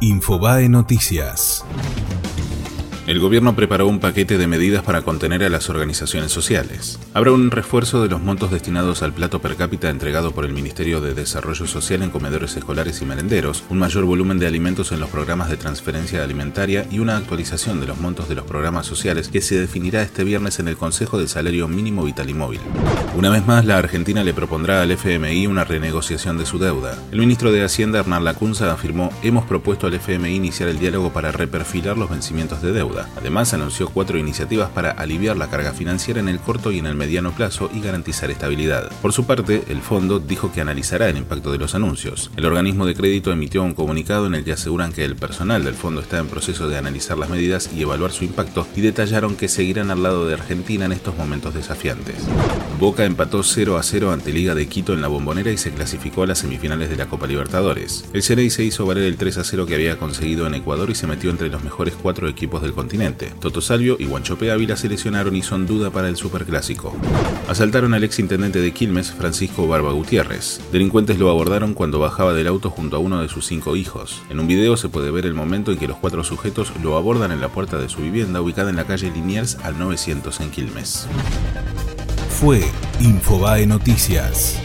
[0.00, 1.64] Infobae Noticias.
[3.08, 6.98] El gobierno preparó un paquete de medidas para contener a las organizaciones sociales.
[7.14, 11.00] Habrá un refuerzo de los montos destinados al plato per cápita entregado por el Ministerio
[11.00, 15.08] de Desarrollo Social en comedores escolares y merenderos, un mayor volumen de alimentos en los
[15.08, 19.40] programas de transferencia alimentaria y una actualización de los montos de los programas sociales que
[19.40, 22.60] se definirá este viernes en el Consejo del Salario Mínimo Vital y Móvil.
[23.16, 26.98] Una vez más, la Argentina le propondrá al FMI una renegociación de su deuda.
[27.10, 31.32] El ministro de Hacienda, Hernán Lacunza, afirmó: Hemos propuesto al FMI iniciar el diálogo para
[31.32, 32.97] reperfilar los vencimientos de deuda.
[33.16, 36.94] Además, anunció cuatro iniciativas para aliviar la carga financiera en el corto y en el
[36.94, 38.90] mediano plazo y garantizar estabilidad.
[39.02, 42.30] Por su parte, el fondo dijo que analizará el impacto de los anuncios.
[42.36, 45.74] El organismo de crédito emitió un comunicado en el que aseguran que el personal del
[45.74, 49.48] fondo está en proceso de analizar las medidas y evaluar su impacto y detallaron que
[49.48, 52.16] seguirán al lado de Argentina en estos momentos desafiantes.
[52.78, 56.22] Boca empató 0 a 0 ante Liga de Quito en la Bombonera y se clasificó
[56.22, 58.04] a las semifinales de la Copa Libertadores.
[58.12, 60.94] El Ceney se hizo valer el 3 a 0 que había conseguido en Ecuador y
[60.94, 62.87] se metió entre los mejores cuatro equipos del continente
[63.40, 66.96] Toto Salvio y Guanchope Ávila se lesionaron y son duda para el superclásico.
[67.48, 70.60] Asaltaron al ex intendente de Quilmes, Francisco Barba Gutiérrez.
[70.72, 74.22] Delincuentes lo abordaron cuando bajaba del auto junto a uno de sus cinco hijos.
[74.30, 77.32] En un video se puede ver el momento en que los cuatro sujetos lo abordan
[77.32, 81.06] en la puerta de su vivienda ubicada en la calle Liniers al 900 en Quilmes.
[82.40, 82.62] Fue
[83.00, 84.60] Infobae Noticias.